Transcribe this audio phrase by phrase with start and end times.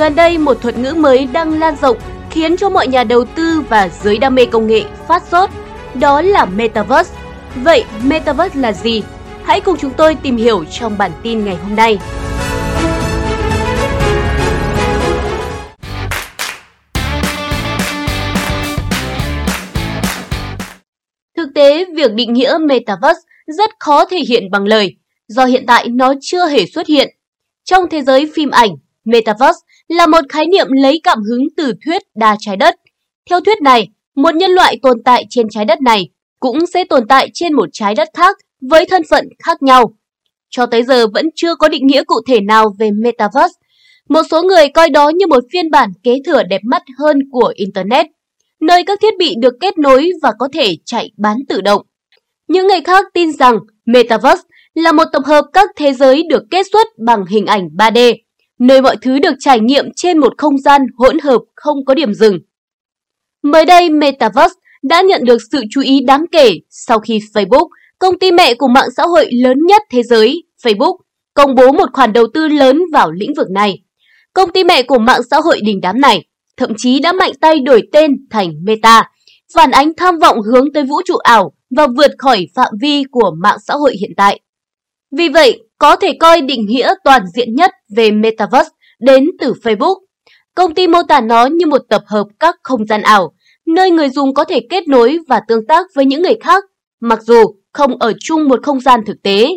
[0.00, 1.98] Gần đây, một thuật ngữ mới đang lan rộng
[2.30, 5.50] khiến cho mọi nhà đầu tư và giới đam mê công nghệ phát sốt,
[5.94, 7.14] đó là Metaverse.
[7.54, 9.02] Vậy Metaverse là gì?
[9.44, 11.98] Hãy cùng chúng tôi tìm hiểu trong bản tin ngày hôm nay.
[21.36, 24.96] Thực tế, việc định nghĩa Metaverse rất khó thể hiện bằng lời,
[25.28, 27.08] do hiện tại nó chưa hề xuất hiện.
[27.64, 28.70] Trong thế giới phim ảnh,
[29.10, 32.74] Metaverse là một khái niệm lấy cảm hứng từ thuyết đa trái đất.
[33.30, 36.08] Theo thuyết này, một nhân loại tồn tại trên trái đất này
[36.40, 39.92] cũng sẽ tồn tại trên một trái đất khác với thân phận khác nhau.
[40.50, 43.54] Cho tới giờ vẫn chưa có định nghĩa cụ thể nào về Metaverse.
[44.08, 47.52] Một số người coi đó như một phiên bản kế thừa đẹp mắt hơn của
[47.54, 48.06] Internet,
[48.60, 51.82] nơi các thiết bị được kết nối và có thể chạy bán tự động.
[52.48, 54.42] Những người khác tin rằng Metaverse
[54.74, 58.14] là một tập hợp các thế giới được kết xuất bằng hình ảnh 3D,
[58.60, 62.14] nơi mọi thứ được trải nghiệm trên một không gian hỗn hợp không có điểm
[62.14, 62.38] dừng.
[63.42, 68.18] Mới đây, Metaverse đã nhận được sự chú ý đáng kể sau khi Facebook, công
[68.18, 70.96] ty mẹ của mạng xã hội lớn nhất thế giới, Facebook,
[71.34, 73.82] công bố một khoản đầu tư lớn vào lĩnh vực này.
[74.32, 76.24] Công ty mẹ của mạng xã hội đình đám này
[76.60, 79.10] thậm chí đã mạnh tay đổi tên thành Meta,
[79.54, 83.32] phản ánh tham vọng hướng tới vũ trụ ảo và vượt khỏi phạm vi của
[83.42, 84.40] mạng xã hội hiện tại.
[85.16, 89.96] Vì vậy, có thể coi định nghĩa toàn diện nhất về Metaverse đến từ Facebook.
[90.54, 93.32] Công ty mô tả nó như một tập hợp các không gian ảo,
[93.66, 96.64] nơi người dùng có thể kết nối và tương tác với những người khác,
[97.00, 99.48] mặc dù không ở chung một không gian thực tế.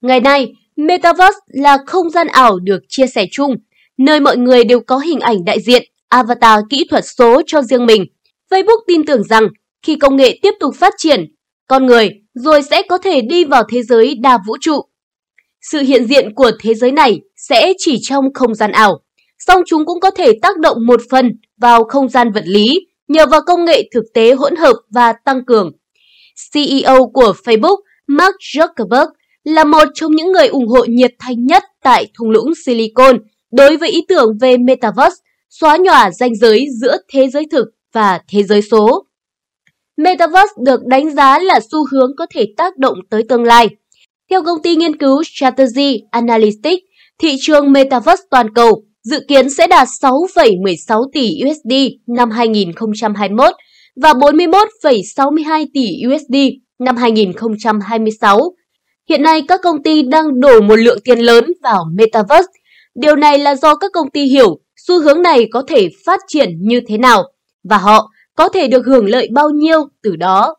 [0.00, 3.56] Ngày nay, Metaverse là không gian ảo được chia sẻ chung,
[3.98, 7.86] nơi mọi người đều có hình ảnh đại diện, avatar kỹ thuật số cho riêng
[7.86, 8.04] mình.
[8.50, 9.48] Facebook tin tưởng rằng
[9.82, 11.24] khi công nghệ tiếp tục phát triển,
[11.68, 14.80] con người rồi sẽ có thể đi vào thế giới đa vũ trụ.
[15.60, 19.00] Sự hiện diện của thế giới này sẽ chỉ trong không gian ảo,
[19.38, 23.26] song chúng cũng có thể tác động một phần vào không gian vật lý nhờ
[23.26, 25.72] vào công nghệ thực tế hỗn hợp và tăng cường.
[26.52, 27.76] CEO của Facebook,
[28.06, 29.06] Mark Zuckerberg,
[29.44, 33.18] là một trong những người ủng hộ nhiệt thành nhất tại thung lũng Silicon
[33.52, 35.16] đối với ý tưởng về Metaverse,
[35.50, 39.06] xóa nhòa ranh giới giữa thế giới thực và thế giới số.
[39.96, 43.68] Metaverse được đánh giá là xu hướng có thể tác động tới tương lai.
[44.30, 46.82] Theo công ty nghiên cứu Strategy Analytics,
[47.18, 51.72] thị trường Metaverse toàn cầu dự kiến sẽ đạt 6,16 tỷ USD
[52.06, 53.52] năm 2021
[54.02, 56.34] và 41,62 tỷ USD
[56.78, 58.38] năm 2026.
[59.08, 62.52] Hiện nay các công ty đang đổ một lượng tiền lớn vào Metaverse.
[62.94, 66.48] Điều này là do các công ty hiểu xu hướng này có thể phát triển
[66.60, 67.24] như thế nào
[67.68, 70.54] và họ có thể được hưởng lợi bao nhiêu từ đó.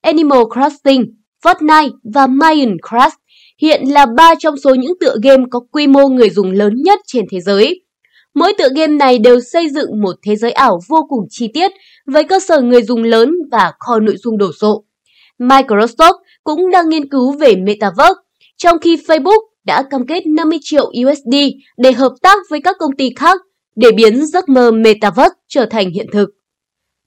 [0.00, 3.10] Animal Crossing, Fortnite và Minecraft
[3.58, 7.00] hiện là ba trong số những tựa game có quy mô người dùng lớn nhất
[7.06, 7.82] trên thế giới.
[8.34, 11.70] Mỗi tựa game này đều xây dựng một thế giới ảo vô cùng chi tiết
[12.06, 14.84] với cơ sở người dùng lớn và kho nội dung đổ sộ.
[15.38, 16.14] Microsoft
[16.44, 18.20] cũng đang nghiên cứu về Metaverse,
[18.56, 21.34] trong khi Facebook đã cam kết 50 triệu USD
[21.76, 23.40] để hợp tác với các công ty khác
[23.76, 26.30] để biến giấc mơ Metaverse trở thành hiện thực.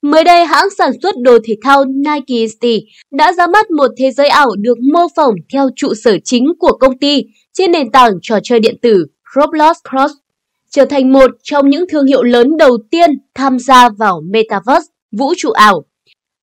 [0.04, 2.80] Mới đây, hãng sản xuất đồ thể thao Nike City
[3.12, 6.78] đã ra mắt một thế giới ảo được mô phỏng theo trụ sở chính của
[6.80, 9.06] công ty trên nền tảng trò chơi điện tử
[9.36, 10.14] Roblox Cross,
[10.70, 15.34] trở thành một trong những thương hiệu lớn đầu tiên tham gia vào Metaverse, vũ
[15.38, 15.84] trụ ảo.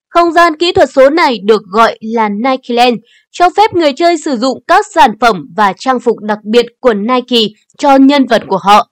[0.08, 2.98] Không gian kỹ thuật số này được gọi là Nike Land,
[3.30, 6.94] cho phép người chơi sử dụng các sản phẩm và trang phục đặc biệt của
[6.94, 8.89] Nike cho nhân vật của họ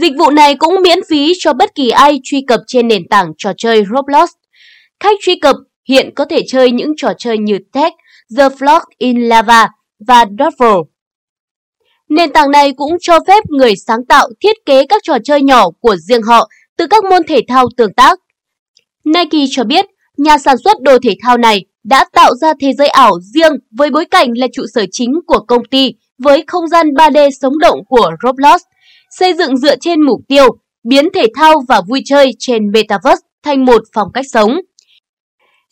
[0.00, 3.32] Dịch vụ này cũng miễn phí cho bất kỳ ai truy cập trên nền tảng
[3.38, 4.30] trò chơi Roblox.
[5.00, 5.56] Khách truy cập
[5.88, 7.92] hiện có thể chơi những trò chơi như Tech,
[8.36, 9.68] The Flock in Lava
[10.06, 10.84] và Duffel.
[12.08, 15.70] Nền tảng này cũng cho phép người sáng tạo thiết kế các trò chơi nhỏ
[15.80, 18.18] của riêng họ từ các môn thể thao tương tác.
[19.04, 19.86] Nike cho biết,
[20.16, 23.90] nhà sản xuất đồ thể thao này đã tạo ra thế giới ảo riêng với
[23.90, 27.78] bối cảnh là trụ sở chính của công ty với không gian 3D sống động
[27.88, 28.62] của Roblox–
[29.10, 30.48] xây dựng dựa trên mục tiêu
[30.84, 34.60] biến thể thao và vui chơi trên Metaverse thành một phong cách sống.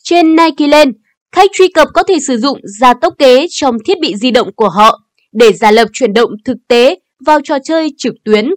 [0.03, 0.95] Trên Nike Land,
[1.31, 4.53] khách truy cập có thể sử dụng gia tốc kế trong thiết bị di động
[4.55, 4.99] của họ
[5.31, 6.95] để giả lập chuyển động thực tế
[7.25, 8.49] vào trò chơi trực tuyến,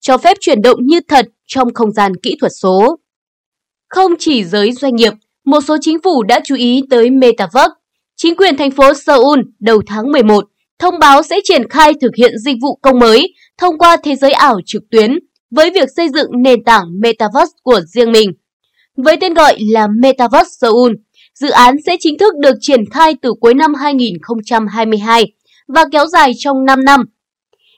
[0.00, 2.98] cho phép chuyển động như thật trong không gian kỹ thuật số.
[3.88, 5.12] Không chỉ giới doanh nghiệp,
[5.44, 7.74] một số chính phủ đã chú ý tới Metaverse.
[8.16, 10.44] Chính quyền thành phố Seoul đầu tháng 11
[10.78, 14.32] thông báo sẽ triển khai thực hiện dịch vụ công mới thông qua thế giới
[14.32, 15.18] ảo trực tuyến
[15.50, 18.30] với việc xây dựng nền tảng Metaverse của riêng mình.
[18.96, 20.92] Với tên gọi là Metaverse Seoul,
[21.34, 25.32] dự án sẽ chính thức được triển khai từ cuối năm 2022
[25.68, 27.00] và kéo dài trong 5 năm.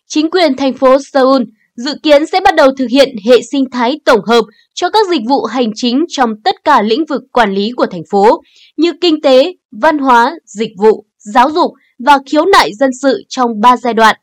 [0.07, 1.43] Chính quyền thành phố Seoul
[1.77, 4.45] dự kiến sẽ bắt đầu thực hiện hệ sinh thái tổng hợp
[4.75, 8.03] cho các dịch vụ hành chính trong tất cả lĩnh vực quản lý của thành
[8.11, 8.43] phố
[8.77, 13.61] như kinh tế, văn hóa, dịch vụ, giáo dục và khiếu nại dân sự trong
[13.61, 14.17] 3 giai đoạn.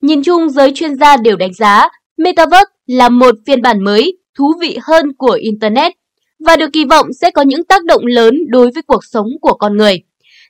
[0.00, 4.52] Nhìn chung, giới chuyên gia đều đánh giá Metaverse là một phiên bản mới, thú
[4.60, 5.92] vị hơn của Internet
[6.46, 9.54] và được kỳ vọng sẽ có những tác động lớn đối với cuộc sống của
[9.54, 10.02] con người.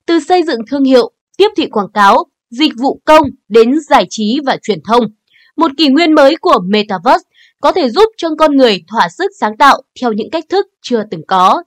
[0.06, 4.40] Từ xây dựng thương hiệu, tiếp thị quảng cáo, dịch vụ công đến giải trí
[4.46, 5.04] và truyền thông.
[5.56, 7.28] Một kỷ nguyên mới của Metaverse
[7.60, 11.02] có thể giúp cho con người thỏa sức sáng tạo theo những cách thức chưa
[11.10, 11.62] từng có.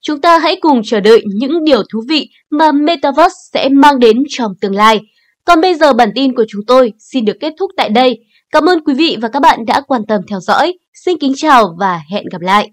[0.00, 4.22] Chúng ta hãy cùng chờ đợi những điều thú vị mà Metaverse sẽ mang đến
[4.28, 5.00] trong tương lai.
[5.44, 8.18] Còn bây giờ bản tin của chúng tôi xin được kết thúc tại đây.
[8.50, 10.72] Cảm ơn quý vị và các bạn đã quan tâm theo dõi.
[11.04, 12.70] Xin kính chào và hẹn gặp lại.